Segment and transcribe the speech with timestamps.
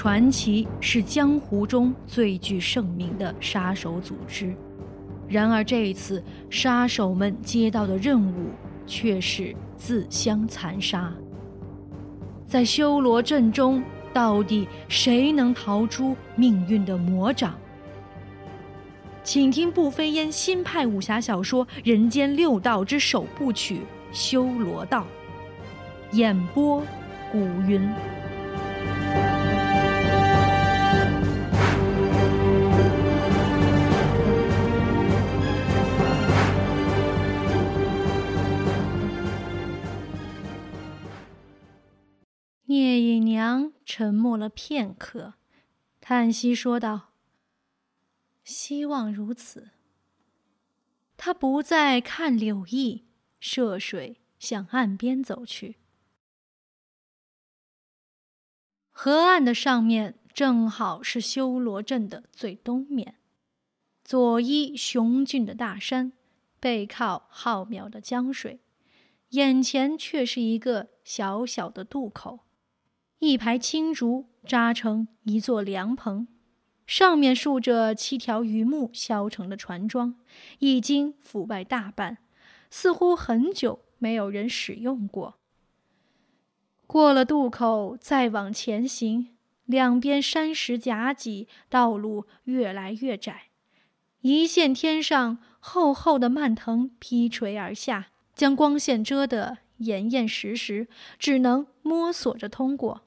[0.00, 4.56] 传奇是江湖中最具盛名的杀手组织。
[5.28, 8.46] 然而这一次，杀手们接到的任务
[8.86, 11.12] 却是自相残杀。
[12.46, 17.54] 在修罗阵中，到底谁能逃出命运的魔掌？
[19.22, 23.74] 请听步飞烟新派武侠小说《人间六道》之首部曲
[24.12, 25.06] 《修罗道》，
[26.16, 26.82] 演播：
[27.30, 27.38] 古
[27.68, 27.86] 云。
[43.40, 45.32] 娘沉默了片刻，
[45.98, 47.14] 叹息说道。
[48.44, 49.70] 希望如此。
[51.16, 53.06] 他不再看柳毅，
[53.38, 55.78] 涉水向岸边走去。
[58.90, 63.16] 河岸的上面正好是修罗镇的最东面，
[64.04, 66.12] 左依雄峻的大山，
[66.58, 68.60] 背靠浩渺的江水，
[69.30, 72.40] 眼前却是一个小小的渡口，
[73.20, 76.26] 一排青竹扎成一座凉棚。
[76.86, 80.16] 上面竖着七条榆木削成的船桩，
[80.58, 82.18] 已经腐败大半，
[82.70, 85.38] 似乎很久没有人使用过。
[86.86, 89.28] 过了渡口，再往前行，
[89.66, 93.50] 两边山石夹挤，道路越来越窄。
[94.22, 103.02] 一线天上厚厚的蔓藤劈垂而下，将光线遮得严严实实，只能摸索着通过。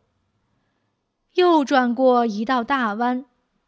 [1.36, 3.26] 又转过一道大弯。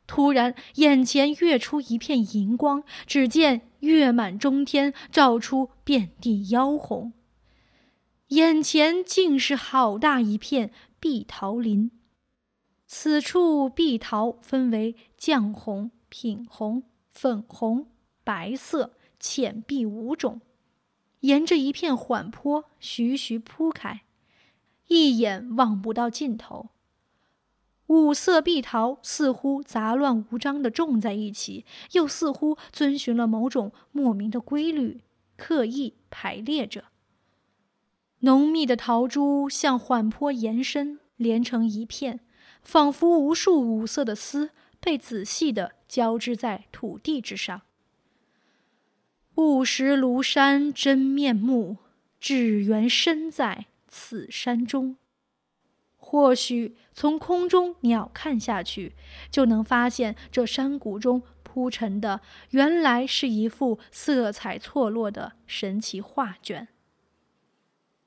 [0.08, 7.14] 突然，眼前跃出一片银光，只见月满中天，照出遍地妖红。
[8.28, 11.92] 眼前竟是好大一片碧桃林。
[12.86, 17.88] 此处碧桃分为绛红、品红、粉红、
[18.24, 20.42] 白色、浅碧五种，
[21.22, 24.02] 沿着一片缓坡徐徐铺开，
[24.88, 26.70] 一眼望不到尽头。
[27.88, 35.02] 五色碧桃似乎杂乱无章地种在一起，又似乎遵循了某种莫名的规律，
[35.38, 36.86] 刻意排列着。
[38.20, 42.22] 浓密的桃珠向缓坡延伸，连成一片，
[42.64, 47.62] 仿佛无数五色的丝被仔细地交织在土地之上。
[49.36, 51.78] 不识庐山真面目，
[52.20, 54.96] 只缘身在此山中。
[56.08, 58.94] 或许从空中鸟看下去，
[59.32, 62.22] 就能发现这山谷中铺陈的
[62.52, 66.68] 原来是一幅色彩错落的神奇画卷。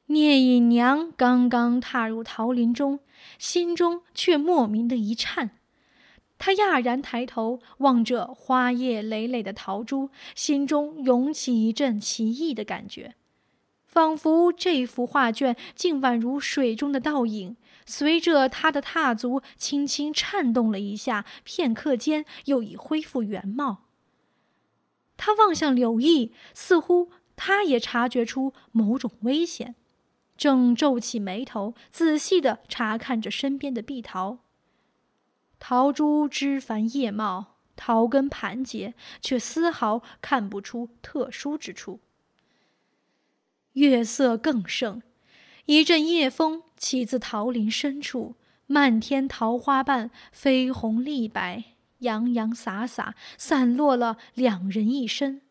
[0.07, 3.01] 聂隐娘刚刚踏入桃林中，
[3.37, 5.51] 心中却莫名的一颤。
[6.39, 13.17] 她讶然抬头望着花叶累累的桃株，心中涌起一阵奇异的感觉，
[13.89, 17.57] 仿佛这幅画卷竟宛如水中的倒影。
[17.89, 23.87] 随着他的踏足，轻轻颤动了一下，片刻间又已恢复原貌。
[25.17, 29.75] 他望向柳毅，似乎他也察觉出某种危险，
[30.37, 34.41] 正皱起眉头，仔细的查看着身边的碧桃。
[35.59, 42.01] 桃珠枝繁叶茂，桃根盘结，却丝毫看不出特殊之处。
[43.73, 45.01] 月色更盛。
[45.65, 51.65] 一阵夜风起自桃林深处，漫天桃花瓣绯红丽白，
[51.99, 55.43] 洋洋洒洒散落了两人一身。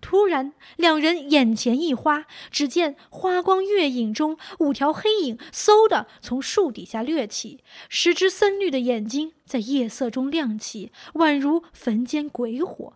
[0.00, 12.94] 突然，两人眼前一花，只见花光月影中，五条黑影嗖的从树底下掠起，十只森绿的眼睛在夜色中亮起，宛如坟间鬼火。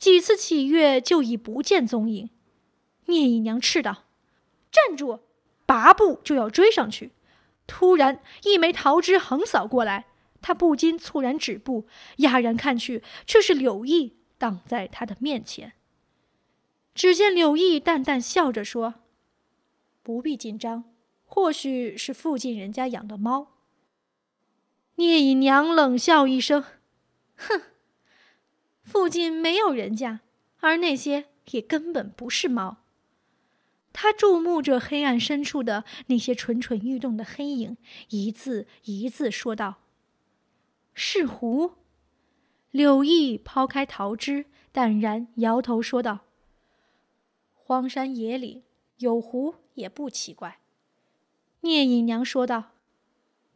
[0.00, 2.30] 几次起跃，就已不见踪影。
[3.06, 4.04] 聂姨娘斥道
[4.72, 5.20] ：“站住！”
[5.72, 7.12] 拔步就要追上去，
[7.66, 10.04] 突然一枚桃枝横扫过来，
[10.42, 11.86] 他不禁猝然止步，
[12.18, 15.72] 讶然看去，却是柳毅挡在他的面前。
[16.94, 18.96] 只见柳毅淡淡笑着说
[20.04, 20.84] ：“不必紧张，
[21.24, 23.52] 或许是附近人家养的猫。”
[24.96, 26.62] 聂姨娘冷笑一声
[27.36, 27.62] ：“哼，
[28.82, 30.20] 附近没有人家，
[30.60, 32.76] 而那些也根本不是猫。”
[33.92, 37.76] 他注目着黑暗深处的那些蠢蠢欲动的黑影，
[38.08, 39.76] 一字一字说道
[40.94, 41.72] ：“是狐。”
[42.72, 46.20] 柳毅抛开桃枝，淡然摇头说道
[47.52, 48.62] ：“荒山野岭
[48.96, 50.60] 有狐也不奇怪。”
[51.60, 52.72] 聂隐娘说道：“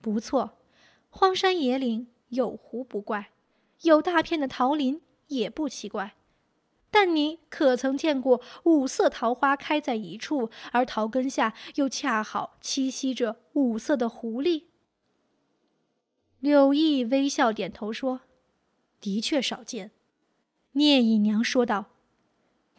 [0.02, 0.58] 不错，
[1.08, 3.30] 荒山野岭有狐不怪，
[3.82, 6.14] 有大片的桃林也不奇怪。
[6.98, 14.62] 但你可曾见过五色桃花开在一处，而桃根下又恰好栖息着五色的狐狸？
[16.40, 18.22] 柳毅微笑点头说
[18.98, 19.90] ：“的确少见。”
[20.72, 21.90] 聂隐娘说道：“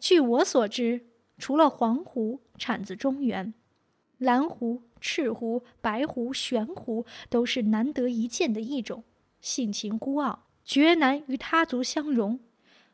[0.00, 1.06] 据我所知，
[1.38, 3.54] 除了黄狐产自中原，
[4.16, 9.04] 蓝狐、赤狐、白狐、玄狐都是难得一见的一种，
[9.40, 12.40] 性情孤傲，绝难与他族相容。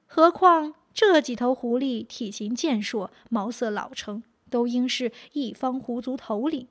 [0.05, 6.69] 何况……”这几头狐狸体型健硕，毛色老成，都应是一方狐族头领。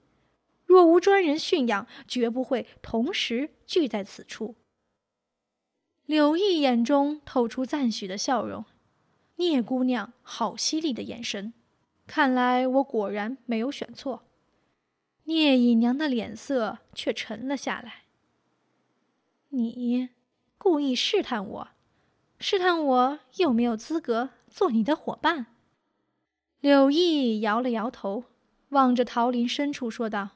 [0.65, 4.55] 若无专人驯养，绝不会同时聚在此处。
[6.05, 8.63] 柳毅眼中透出赞许的笑容
[9.35, 11.53] ：“聂姑娘好犀利的眼神，
[12.07, 14.23] 看来我果然没有选错。”
[15.25, 18.03] 聂姨娘的脸色却沉了下来
[19.49, 20.09] ：“你
[20.57, 21.67] 故意试探我？”
[22.45, 25.45] 试探我有没有资格做你的伙伴？
[26.59, 28.25] 柳毅摇了摇头，
[28.71, 30.31] 望着桃林深处说道：“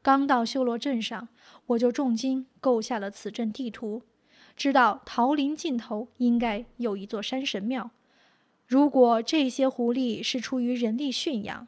[0.00, 1.26] 刚到修罗镇上，
[1.66, 4.04] 我就重金购下了此镇地图，
[4.54, 7.90] 知道桃林尽头应该有一座山神庙。
[8.64, 11.66] 如果这些狐狸是出于人力驯养，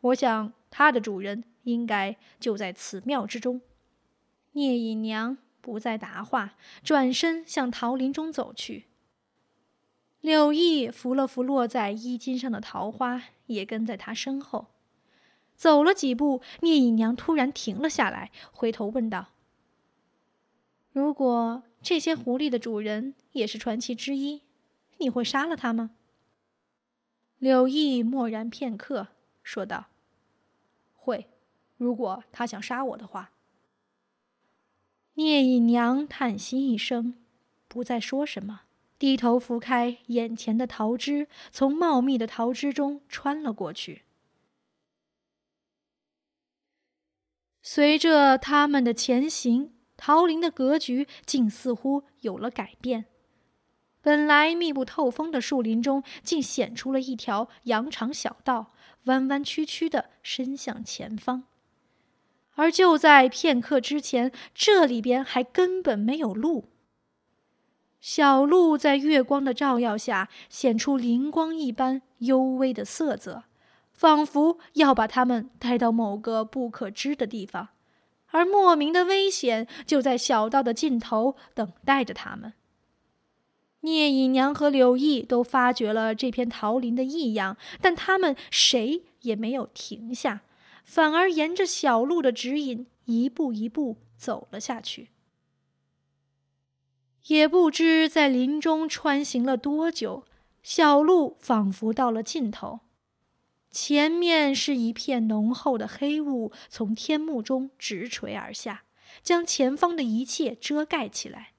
[0.00, 3.60] 我想它的主人应该就在此庙之中。”
[4.54, 5.38] 聂隐娘。
[5.64, 8.84] 不再答话，转身向桃林中走去。
[10.20, 14.66] 柳毅扶了扶落在衣襟上的桃花，也跟在他身后。
[15.56, 19.28] 走了几步，聂隐娘突然停了下来，回头问道
[20.92, 24.42] ：“如果这些狐狸的主人也是传奇之一，
[24.98, 25.92] 你会杀了他吗？”
[27.40, 29.08] 柳毅默然片刻，
[29.42, 29.86] 说道
[30.92, 31.26] ：“会，
[31.78, 33.30] 如果他想杀我的话。”
[35.14, 37.14] 聂隐娘叹息一声，
[37.68, 38.62] 不再说什么，
[38.98, 44.02] 低头拂开眼前的桃枝，从茂密的桃枝中穿了过去。
[47.62, 53.04] 随着他们的前行，桃林的格局竟似乎有了改变。
[54.02, 58.74] 本来密不透风的树林中，竟显出了一条羊肠小道，
[59.04, 61.44] 弯弯曲曲的伸向前方。
[62.54, 66.66] 而就在片刻之前，这里边还根本没有路。
[68.00, 73.44] 小路在月光的照耀下显出灵光一般幽微的色泽，
[73.92, 77.68] 仿佛要把他们带到某个不可知的地方，
[78.28, 82.52] 而莫名的危险就在小道的尽头等待着他们。
[83.80, 90.42] 聂隐娘和柳毅都发觉了这片桃林的异样，但他们谁也没有停下。
[90.84, 95.10] 反而沿着小路的指引，一步一步走了下去。
[97.26, 100.24] 也不知在林中穿行了多久，
[100.62, 102.80] 小路仿佛到了尽头，
[103.70, 108.84] 前面是一片浓厚的黑雾，从天幕中直垂而下，
[109.22, 111.54] 将前方的一切遮盖起来。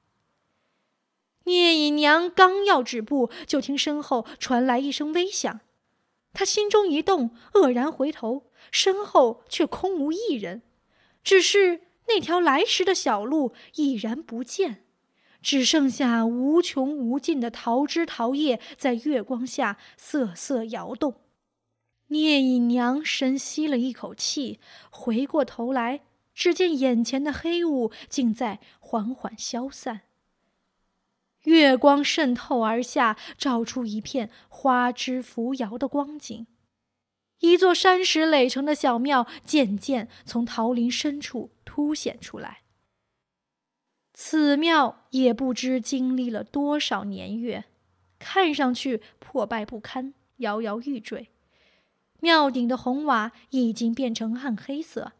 [1.45, 5.61] 聂隐娘刚要止步，就听身后传来一声微响。
[6.33, 10.61] 她心中一动，愕然回头，身后却空无一人，
[11.23, 14.85] 只是那条来时的小路已然不见，
[15.41, 21.21] 只剩下无穷无尽的桃枝桃叶在月光下瑟瑟摇动。
[22.09, 24.59] 聂隐娘深吸了一口气，
[24.91, 26.01] 回过头来，
[26.35, 30.01] 只见眼前的黑雾竟在缓缓消散。
[31.45, 36.45] 月光渗透而下，照出一片花枝扶摇的光景。
[37.45, 42.61] 一座山石垒成的小庙渐渐从桃林深处凸显出来。
[44.13, 47.65] 此庙也不知经历了多少年月，
[48.17, 51.29] 看上去破败不堪，摇摇欲坠。
[52.21, 55.11] 庙顶的红瓦已经变成暗黑色，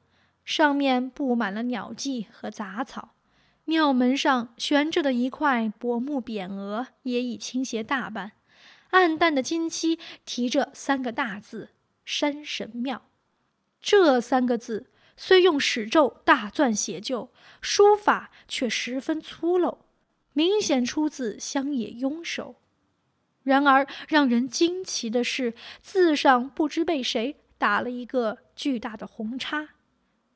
[0.44, 3.12] 上面布满了鸟迹和杂草。
[3.66, 8.32] 庙门上悬着的一块薄木匾额也已倾斜大半，
[8.92, 11.70] 暗淡的金漆提着三个大字
[12.06, 13.10] “山神庙”。
[13.82, 17.32] 这三个字虽用史咒大篆写就，
[17.62, 19.80] 书法却十分粗陋，
[20.34, 22.56] 明显出自乡野庸手。
[23.44, 29.70] 然而让人惊奇的是，字上不知被谁打了一个巨大的红叉，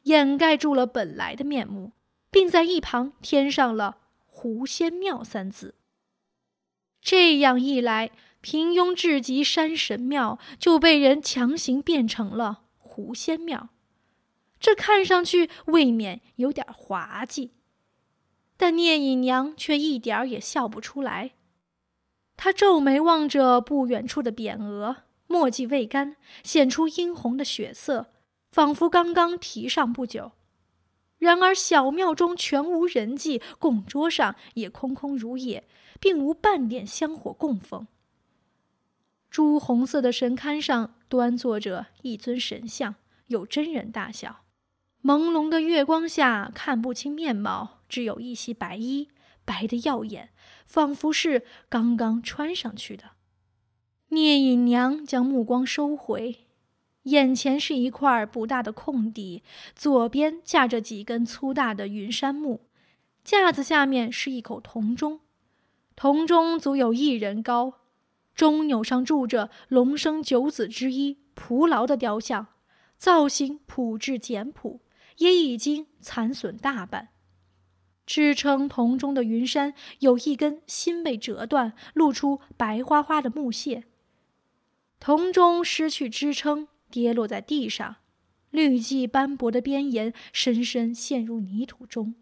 [0.04, 1.94] 掩盖住了本来的面目。
[2.32, 3.98] 并在一旁添上了
[4.28, 5.74] “狐仙庙”三字。
[7.02, 13.70] 这样一来，平庸至极山神庙就被人强行变成了狐仙庙，
[14.60, 17.52] 这看上去未免有点滑稽。
[18.56, 21.32] 但聂隐娘却一点儿也笑不出来。
[22.36, 28.14] 她皱眉望着不远处的匾额，墨迹未干，显出殷红的血色，
[28.52, 30.32] 仿佛刚刚提上不久。
[31.18, 35.68] 然而小庙中全无人迹，供桌上也空空如也，
[36.00, 37.88] 并无半点香火供奉。
[39.30, 42.96] 朱红色的神龛上端坐着一尊神像，
[43.28, 44.42] 有真人大小。
[45.04, 49.08] 朦胧的月光下看不清面貌，只有一袭白衣，
[49.46, 50.32] 白的耀眼，
[50.66, 53.12] 仿佛是刚刚穿上去的。
[54.10, 56.48] 聂隐娘将目光收回。
[57.04, 59.42] 眼前是一块不大的空地，
[59.76, 62.62] 左边架着几根粗大的云杉木，
[63.24, 65.22] 架子下面是一口铜钟，
[65.96, 67.76] 铜钟足有一人高，
[68.40, 72.48] 钟钮上铸着龙生九子之一蒲牢的雕像，
[72.98, 74.80] 造型朴质简朴，
[75.18, 77.10] 也已经残损大半。
[78.06, 83.84] 支撑铜钟的云杉有一根新被折断，露出白花花的木屑，
[85.02, 86.70] 铜钟失去支撑。
[86.90, 87.98] 跌落在地上，
[88.52, 92.16] 绿迹斑驳的边沿深深陷入泥土中，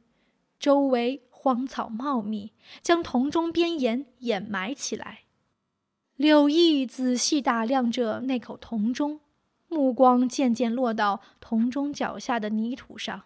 [0.60, 5.27] 周围荒草茂密，将铜钟边沿掩埋起来。
[6.18, 9.20] 柳毅仔细打量着那口铜钟，
[9.68, 13.24] 目光渐渐落到铜钟脚下的泥土上，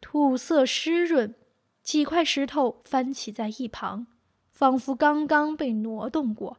[0.00, 1.34] 土色湿润，
[1.82, 4.06] 几块石头翻起在一旁，
[4.52, 6.58] 仿佛刚刚被挪动过。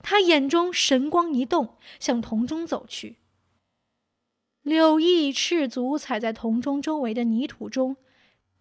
[0.00, 3.18] 他眼中神光一动，向铜钟走去。
[4.62, 7.96] 柳毅赤足踩在铜钟周围的泥土中，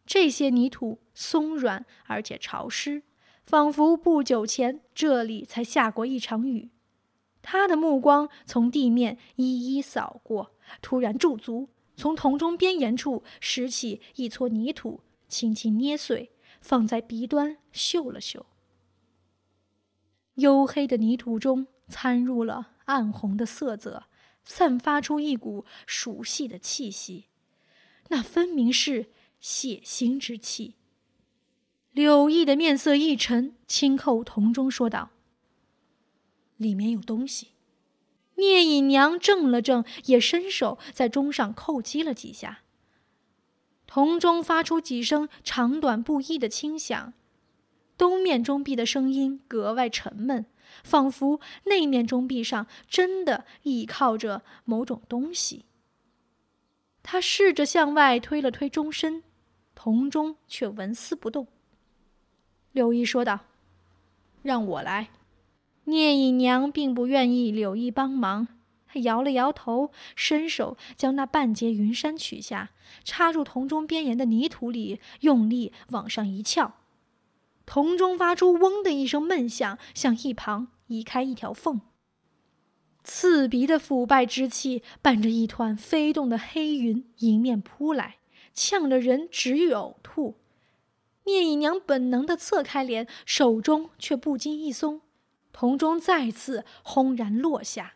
[0.06, 3.01] 这些泥土松软而且潮湿，
[3.50, 6.70] 仿佛不久前这里才下过一场雨。
[7.41, 10.51] 他的目光从地面一一扫过，
[10.84, 16.29] 突然驻足，从铜钟边沿处拾起一撮泥土，轻轻捏碎，
[16.62, 18.46] 放在鼻端嗅了嗅。
[20.36, 24.03] 黝黑的泥土中掺入了暗红的色泽，
[24.44, 27.25] 散发出一股熟悉的气息，
[28.10, 30.75] 那分明是血腥之气。
[32.00, 35.10] 柳毅的面色一沉，轻叩铜钟，说道
[36.56, 37.50] ：“里面有东西。”
[38.39, 42.60] 聂隐娘怔了怔，也伸手在钟上叩击了几下。
[43.86, 47.12] 铜钟发出几声长短不一的轻响。
[47.98, 50.46] 东面钟壁的声音格外沉闷，
[50.86, 55.65] 仿佛那面钟壁上真的倚靠着某种东西。
[57.03, 59.22] 他试着向外推了推钟身，
[59.75, 61.46] 铜钟却纹丝不动。
[62.72, 63.42] 柳毅说道
[64.44, 65.10] ：“让我来。”
[65.86, 68.48] 聂隐娘并不愿意柳毅帮忙，
[68.86, 72.70] 她摇了摇头，伸手将那半截云杉取下，
[73.04, 76.74] 插入铜钟边沿的泥土里，用力往上一翘。
[77.66, 81.82] 铜钟发出“嗡”的一声闷响，向一旁移开一条缝。
[83.04, 88.18] 刺鼻的腐败之气伴着一团飞动的黑云迎面扑来，
[88.54, 90.36] 呛得人直欲呕吐。
[91.30, 95.02] 聂隐娘本能的侧开脸，手中却不禁一松，
[95.54, 97.94] 铜钟再次轰然落下。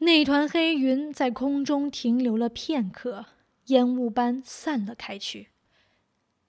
[0.00, 3.24] 那团黑云在空中停留了片刻，
[3.68, 5.48] 烟雾般散了开去。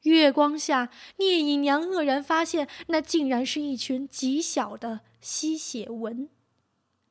[0.01, 6.27] 月光下，聂隐娘愕然发现，那竟然是一群极小的吸血蚊。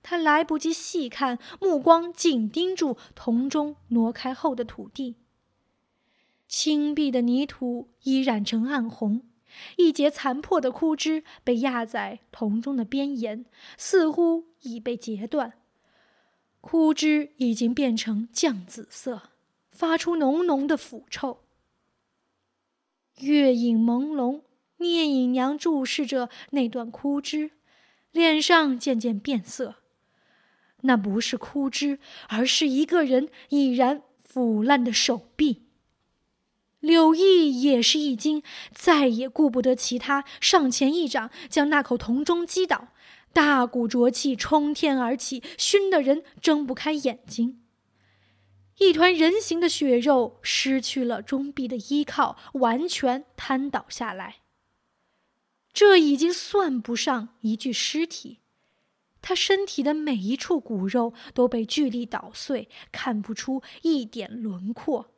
[0.03, 5.17] 她来不及细看，目光紧盯住铜钟挪开后的土地。
[6.59, 9.21] 青碧的泥土已染成暗红，
[9.77, 13.45] 一截残破的枯枝被压在铜钟的边沿，
[13.77, 15.53] 似乎已被截断。
[16.63, 19.25] 枯枝已经变成绛紫色，
[19.71, 21.43] 发出浓浓的腐臭。
[23.19, 24.41] 月影朦胧，
[24.79, 27.51] 聂隐娘注视着那段枯枝，
[28.13, 29.75] 脸上渐渐变色。
[30.81, 31.99] 那不是枯枝，
[32.31, 35.66] 而是一个人已然腐烂的手臂。
[36.87, 42.89] 柳毅也是一惊，再也顾不得其他，上前一掌将那口铜钟击倒，
[43.33, 47.63] 大股浊气冲天而起，熏得人睁不开眼睛。
[48.79, 54.37] 一团人形的血肉失去了钟壁的依靠，完全瘫倒下来。
[55.73, 58.39] 这已经算不上一具尸体，
[59.21, 65.16] 他身体的每一处骨肉都被巨力捣碎，看不出一点轮廓。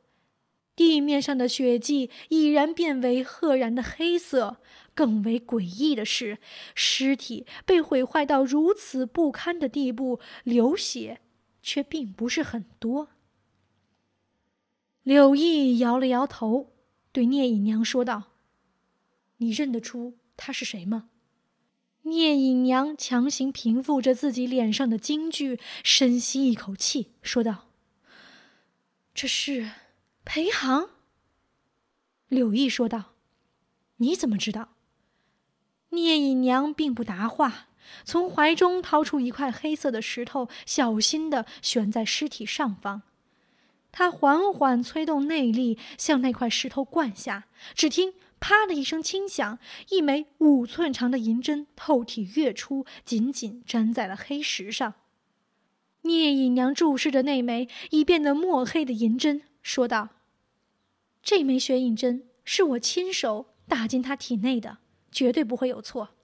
[0.79, 4.59] 地面上的血迹已然变为赫然的黑色。
[4.95, 6.39] 更为诡异的是，
[6.75, 11.21] 尸体被毁坏到如此不堪的地步，流血
[11.63, 13.09] 却并不是很多。
[15.03, 16.73] 柳毅摇了摇头，
[17.13, 18.35] 对聂隐娘说道
[19.39, 21.11] ：“你认得出他是谁吗？”
[22.03, 27.69] 聂隐娘强行平复着自己脸上的惊惧，深吸一口气，说道
[29.15, 29.71] ：“这是
[30.29, 30.91] 裴航。”
[32.29, 33.15] 柳毅说道
[33.97, 34.75] ：“你怎么知道？”
[35.91, 37.69] 聂隐娘并不答话，
[38.05, 43.01] 从怀中掏出一块黑色的石头，小心地悬在尸体上方。
[43.91, 47.47] 她缓缓催动内力，向那块石头灌下。
[47.75, 48.13] 只听。
[48.41, 49.59] 啪的一声轻响，
[49.89, 54.95] 一枚五寸长的银针透体跃出，紧紧粘在了黑石上。
[56.03, 60.11] 聂隐娘注视着那枚已变得墨黑的银针，说道
[61.29, 64.79] ：“这枚血影针是我亲手打进他体内的，
[65.13, 66.17] 绝对不会有错。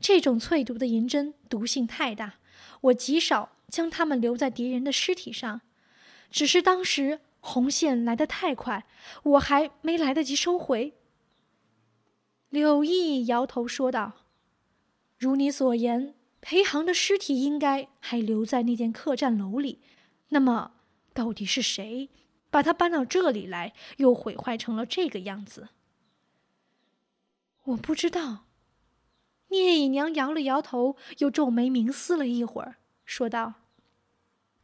[0.00, 2.38] 这种淬毒的银针毒性太大，
[2.80, 5.60] 我极少将它们留在敌人的尸体上，
[6.30, 8.86] 只是当时红线来得太快，
[9.22, 10.94] 我还没来得及收回。”
[12.48, 14.14] 柳毅摇头说道
[15.18, 19.82] ：“如你所言，裴航的尸体应该还留在那间客栈楼里。
[20.30, 20.72] 那么，
[21.12, 22.08] 到底是谁
[22.56, 25.68] 把他搬到这里来，又毁坏成了这个样子？”
[27.64, 28.46] 我不知道。
[29.48, 33.56] 聂隐娘摇了摇头，又皱眉冥思了一会儿，说道：“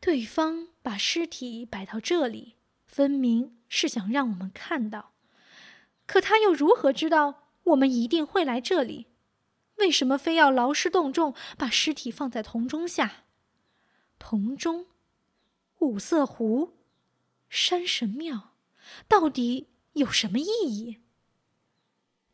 [0.01, 2.55] 对方把尸体摆到这里，
[2.87, 5.13] 分明是想让我们看到。
[6.07, 9.09] 可他又如何知道？”我们一定会来这里，
[9.77, 13.25] 为什么非要劳师动众把尸体放在铜钟下？
[14.19, 14.87] 铜钟、
[15.81, 16.73] 五色湖、
[17.53, 18.55] 山神庙，
[19.07, 21.01] 到底有什么意义？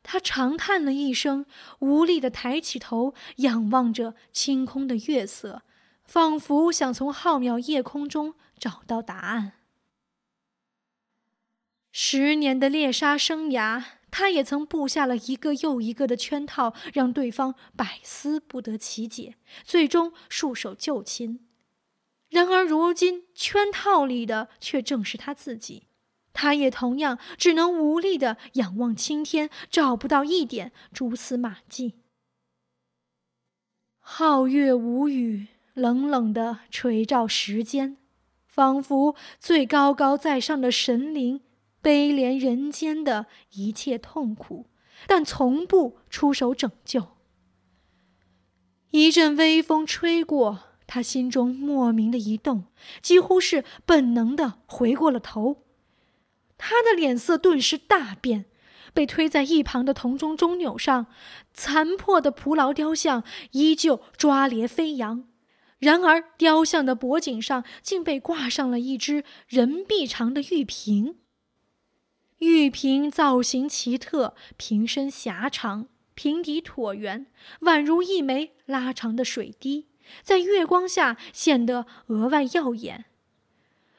[0.04, 1.44] 他长叹了一声，
[1.80, 5.62] 无力的抬起头，仰望着清空的月色，
[6.04, 9.54] 仿佛想从浩渺夜空中找到答案。
[11.90, 13.85] 十年的猎杀生涯。
[14.11, 21.46] 他也曾布下了一个又一个的圈套，让对方百思不得其解，最终束手就擒。
[22.31, 25.85] 然而如今，圈套里的却正是他自己，
[26.33, 31.95] 他也同样只能无力的仰望青天，找不到一点蛛丝马迹。
[34.03, 37.99] 皓月无语，冷冷的垂照时间，
[38.47, 41.43] 仿佛最高高在上的神灵。
[41.81, 44.67] 悲怜人间的一切痛苦，
[45.07, 47.17] 但从不出手拯救。
[48.91, 52.64] 一阵微风吹过，他心中莫名的一动，
[53.01, 55.62] 几乎是本能的回过了头。
[56.57, 58.46] 他的脸色顿时大变，
[58.92, 61.07] 被推在一旁的铜钟钟钮上，
[61.53, 63.22] 残破的蒲牢雕像
[63.53, 65.29] 依旧抓裂飞扬，
[65.79, 71.18] 然而雕像的脖颈上竟被挂上了一只人臂长的玉瓶。
[72.38, 77.27] 玉瓶造型奇特，瓶身狭长，瓶底椭圆，
[77.61, 79.87] 宛如一枚拉长的水滴，
[80.23, 83.07] 在月光下显得额外耀眼。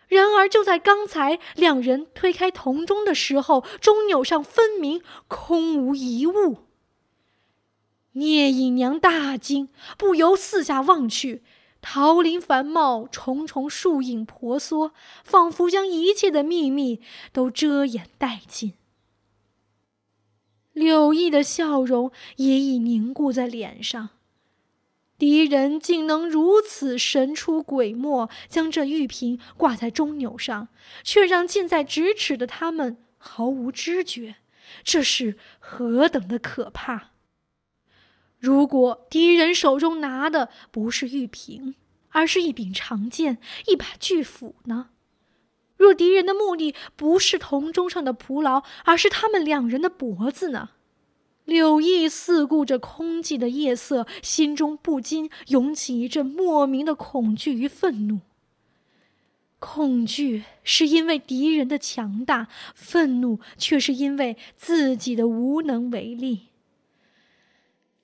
[0.07, 6.65] 然而，就在刚才两人推开铜钟的时候，钟钮上分明空无一物。
[8.13, 11.43] 聂隐娘大惊，不由四下望去。
[11.81, 14.91] 桃林繁茂，重重树影婆娑，
[15.23, 18.73] 仿佛将一切的秘密都遮掩殆尽。
[20.73, 24.09] 柳毅的笑容也已凝固在脸上。
[25.19, 30.69] 敌人竟能如此神出鬼没，将这玉瓶挂在钟钮上，
[31.03, 34.37] 却让近在咫尺的他们毫无知觉，
[34.83, 37.09] 这是何等的可怕！
[38.39, 41.75] 如果敌人手中拿的不是玉瓶，
[42.11, 44.91] 而是一柄长剑、一把巨斧呢？
[45.75, 50.69] 若敌人的目的不是铜钟上的蒲牢，而是他们两人的脖子呢？
[51.49, 58.19] 柳毅四顾着空寂的夜色，心中不禁涌起一阵莫名的恐惧与愤怒。
[59.57, 66.49] 恐惧是因为敌人的强大，愤怒却是因为自己的无能为力。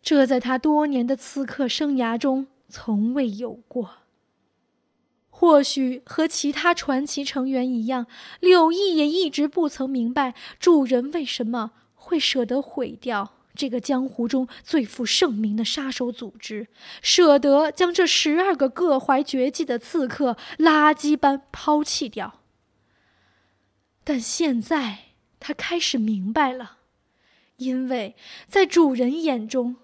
[0.01, 3.91] 这在他多年的刺客生涯中从未有过。
[5.29, 8.07] 或许和其他传奇成员一样，
[8.39, 16.67] 柳毅也一直不曾明白主人为什么会舍得毁掉这个江湖中最负盛名的杀手组织，
[17.01, 22.41] 舍得将这十二个各怀绝技的刺客垃圾般抛弃掉。
[24.03, 24.99] 但现在
[25.39, 26.79] 他开始明白了，
[27.57, 28.15] 因为
[28.47, 29.77] 在主人眼中。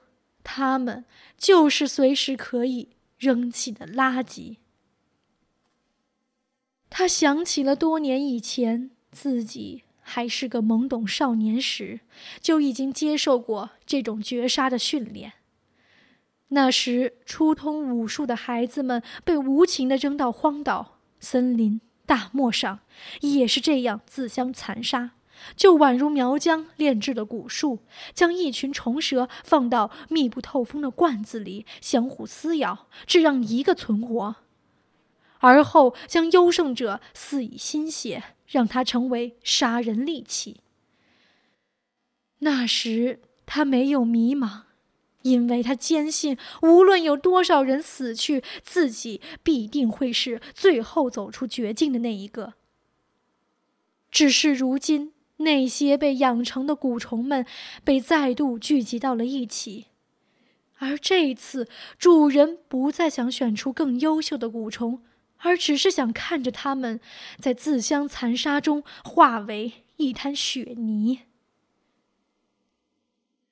[0.44, 1.06] 他们
[1.38, 4.58] 就是随时可以扔弃的垃圾。
[6.90, 12.02] 他想起了多年以前自己还是个懵懂少年时，
[12.40, 15.34] 就已经接受过这种绝杀的训练。
[16.50, 22.80] 那时初通武术的孩子们被无情地扔到荒岛、森林、大漠上，
[23.22, 25.12] 也是这样自相残杀，
[25.56, 27.80] 就宛如苗疆炼制的蛊术，
[28.14, 34.36] 将一群虫蛇放到密不透风的罐子里，相互撕咬，只让一个存活。
[35.42, 40.62] 而后将优胜者肆以心血，让他成为杀人利器。
[42.40, 44.62] 那时他没有迷茫。
[45.24, 52.56] 因为他坚信，无论有多少人死去，自己必定会是最后走出绝境的那一个。
[54.10, 57.46] 只是如今，那些被养成的蛊虫们
[57.84, 59.86] 被再度聚集到了一起，
[60.80, 65.04] 而这一次，主人不再想选出更优秀的蛊虫，
[65.42, 67.00] 而只是想看着他们
[67.40, 71.22] 在自相残杀中化为一滩血泥。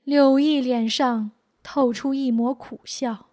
[0.04, 1.32] 柳毅脸上。
[1.62, 3.28] 透出一抹苦笑，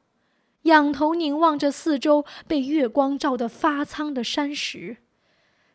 [0.62, 4.99] 仰头凝望着四周被月光照得发苍的山石，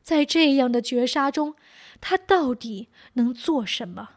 [0.04, 1.56] 在这样的绝杀中，
[2.00, 4.10] 他到底能做什么？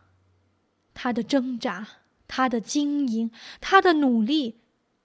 [0.93, 1.87] 他的挣扎，
[2.29, 3.31] 他的经营，
[3.63, 4.59] 他的努力，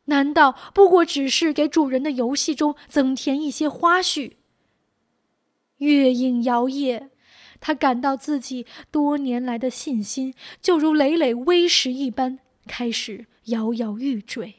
[0.09, 4.33] 难道不过只是给主人的游戏中增添一些花絮？
[5.77, 7.09] 月影摇曳，
[7.59, 12.39] 他感到自己多年来的信心就如累累微石一般。
[12.67, 14.57] 开始摇摇欲坠。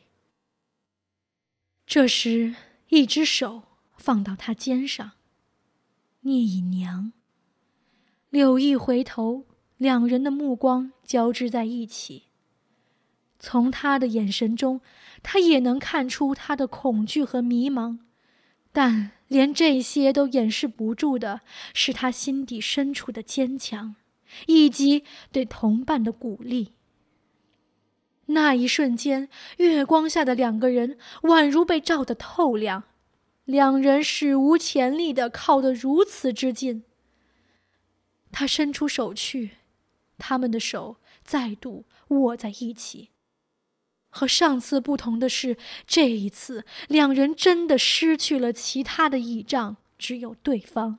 [1.86, 2.56] 这时，
[2.88, 3.62] 一只手
[3.96, 5.12] 放到他肩上，
[6.22, 7.12] 聂隐娘。
[8.30, 9.44] 柳毅回头，
[9.76, 12.29] 两人的目光交织在一起。
[13.40, 14.82] 从他的眼神中，
[15.22, 17.98] 他也能看出他的恐惧和迷茫，
[18.70, 21.40] 但连这些都掩饰不住的
[21.72, 23.96] 是他心底深处的坚强，
[24.46, 26.74] 以及对同伴的鼓励。
[28.26, 32.84] 那一瞬间，月光下的两个人宛如被照得透亮，
[33.46, 36.84] 两人史无前例的靠得如此之近。
[38.30, 39.52] 他伸出手去，
[40.18, 43.08] 他们的手再度握在一起。
[44.10, 50.98] 和上次不同的是，这一次两人真的失去了其他的倚仗，只有对方。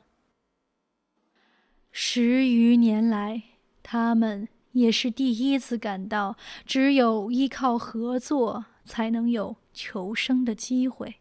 [1.91, 3.43] 十余年来，
[3.84, 4.47] 他们。
[4.74, 11.15] 也是第一次感到，只有依靠合作，才能有求生的机会。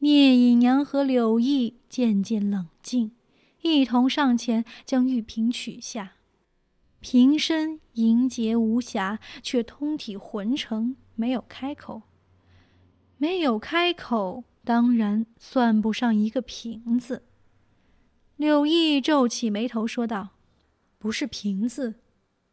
[0.00, 3.12] 聂隐娘和柳毅渐渐冷静，
[3.62, 6.16] 一同上前将玉瓶取下。
[7.04, 12.00] 瓶身莹洁无瑕，却通体浑成，没有开口。
[13.18, 17.24] 没有开口，当然算不上一个瓶子。
[18.36, 20.30] 柳毅皱起眉头说道。
[20.96, 21.96] 不是瓶子，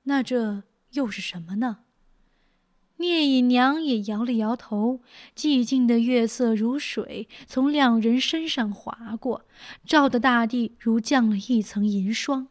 [0.04, 1.86] 那这又是什么呢？
[2.98, 5.00] 聂隐娘也摇了摇头。
[5.34, 9.46] 寂静的月色如水，从两人身上划过，
[9.86, 12.50] 照得大地如降了一层银霜。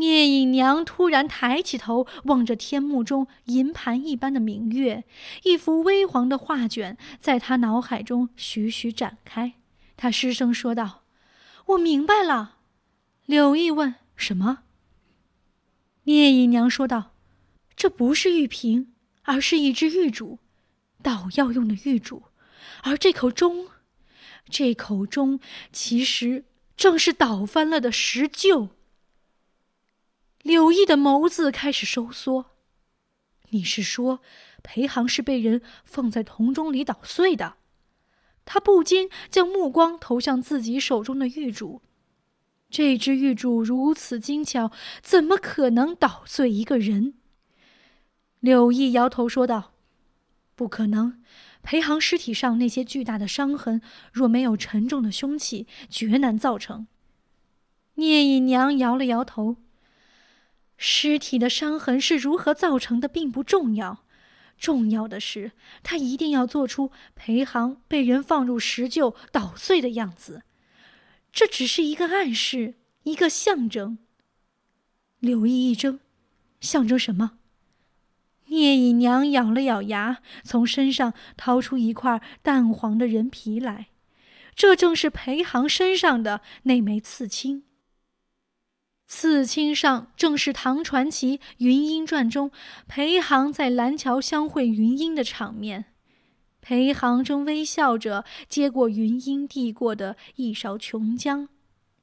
[0.00, 5.04] 聂隐娘突然抬起头，望着天幕中银盘一般的明月，
[5.42, 9.52] 一幅微黄的画卷在她脑海中徐徐展开。
[9.98, 11.02] 她失声说道
[11.66, 12.56] ：“我明白了。”
[13.26, 14.60] 柳毅问：“什么？”
[16.04, 17.12] 聂姨娘说道
[17.76, 20.38] ：“这不是玉瓶，而是一只玉箸，
[21.02, 22.22] 捣药用的玉箸。
[22.82, 23.68] 而这口钟，
[24.48, 25.38] 这口钟
[25.70, 28.70] 其实正是倒翻了的石臼。”
[30.42, 32.46] 柳毅的眸子开始收缩。
[33.50, 34.20] “你是说，
[34.62, 37.56] 裴航是被人放在铜钟里捣碎的？”
[38.46, 41.80] 他不禁将目光投向自己手中的玉箸。
[42.70, 44.72] 这只玉柱如此精巧，
[45.02, 47.14] 怎么可能捣碎一个人？
[48.40, 49.72] 柳毅摇头说道
[50.56, 51.22] ：“不可能，
[51.62, 56.86] 裴航尸体上那些巨大的伤痕，若没有沉重的凶器，绝难造成。”
[57.96, 59.56] 聂隐娘摇了摇头
[60.82, 64.02] ：“尸体的伤痕是如何造成的，并不重要，
[64.56, 70.42] 重要的是他一定要做出裴航被人放入石臼捣碎的样子。”
[71.30, 73.98] 这只是一个暗示，一个象征。
[75.18, 76.00] 柳毅一怔，
[76.62, 77.32] 象征什么？
[78.46, 83.88] 聂隐娘咬了咬牙，从身上掏出一块淡黄的人皮来，
[84.54, 87.64] 这正是裴航身上的那枚刺青。
[89.12, 92.52] 刺青上正是唐传奇《云鹰传》中
[92.86, 95.86] 裴航在蓝桥相会云鹰的场面。
[96.60, 101.48] 裴航正微笑着接过云英递过的一勺琼浆，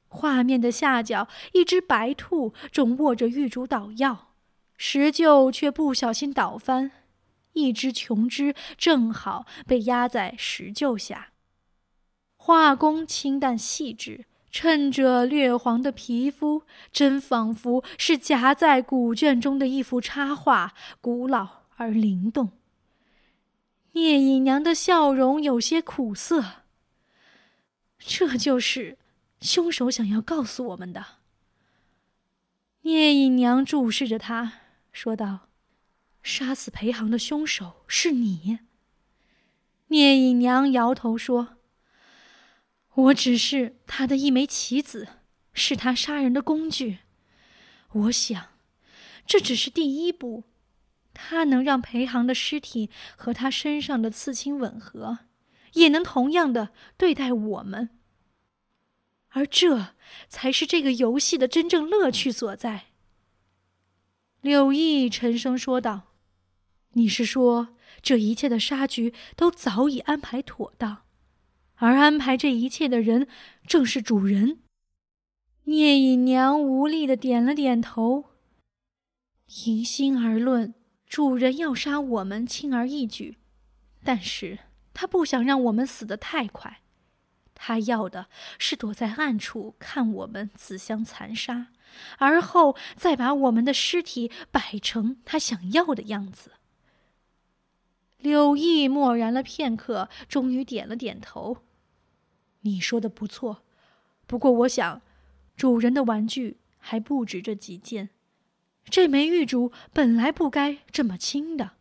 [0.08, 4.34] 画面的下角，一只白兔正握着玉竹捣药，
[4.76, 6.90] 石臼却不小心倒翻，
[7.54, 11.32] 一只琼枝正好被压在石臼下。
[12.36, 22.52] 画工清淡细致，衬着略黄的皮肤，真仿佛是夹在古卷中的一幅插画，古老而灵动。
[23.92, 26.62] 聂隐娘的笑容有些苦涩。
[27.98, 28.96] 这就是
[29.40, 31.04] 凶手想要告诉我们的。
[32.82, 34.52] 聂隐娘注视着他，
[34.92, 35.48] 说道
[36.22, 38.60] ：“杀死裴航的凶手是你。”
[39.88, 41.57] 聂隐娘摇头说。
[42.98, 45.06] 我只是他的一枚棋子，
[45.52, 46.98] 是他杀人的工具。
[47.92, 48.48] 我想，
[49.24, 50.44] 这只是第一步。
[51.14, 55.18] 他能让裴航的尸体和他身上的刺青吻合，
[55.74, 57.90] 也能同样的对待我们。
[59.30, 59.94] 而这
[60.28, 62.86] 才是这个游戏的真正乐趣所在。
[64.40, 66.14] 柳毅沉声说道
[66.94, 71.04] ：“你是说，这一切的杀局都早已安排妥当？”
[71.78, 73.26] 而安排这一切的人，
[73.66, 74.58] 正是主人。
[75.64, 78.26] 聂隐娘无力的点了点头。
[79.46, 80.74] 平心而论，
[81.06, 83.38] 主人要杀我们轻而易举，
[84.02, 84.58] 但是
[84.92, 86.80] 他不想让我们死得太快，
[87.54, 88.26] 他要的
[88.58, 91.68] 是躲在暗处看我们自相残杀，
[92.18, 96.52] 而后再把我们的尸体摆成他想要的样子。
[98.18, 101.58] 柳毅默然了片刻，终于点了点头。
[102.62, 103.62] 你说的不错，
[104.26, 105.02] 不过我想，
[105.56, 108.10] 主人的玩具还不止这几件。
[108.90, 111.72] 这枚玉竹本来不该这么轻的。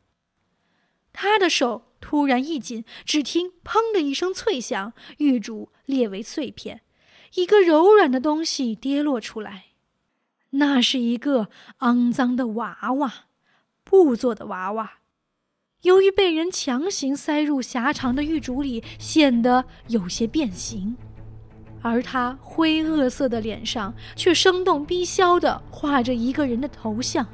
[1.14, 6.82] 他的手突然一紧，只听“砰”的一声脆响，玉竹裂为碎片，
[7.34, 9.66] 一个柔软的东西跌落出来。
[10.52, 13.28] 那是一个肮脏的娃娃，
[13.84, 15.00] 布做的娃娃。
[15.84, 20.98] 由于被人强行塞入狭长的玉竹里，显得有些变形，
[21.84, 27.26] 而他灰褐色的脸上却生动逼肖的画着一个人的头像。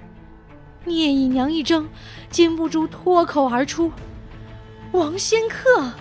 [0.83, 1.87] 聂隐娘一怔，
[2.29, 3.89] 禁不住脱口而出
[4.91, 5.93] ：“王仙客。”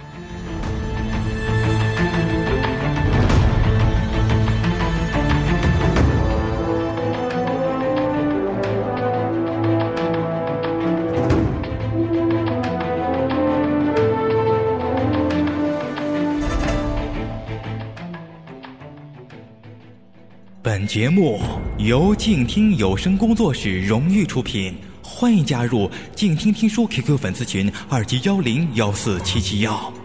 [20.83, 21.41] 本节目
[21.79, 30.02] 由静听有声工作室荣誉出品，欢迎加入静听听书 QQ 粉丝群：二七幺零幺四七七幺。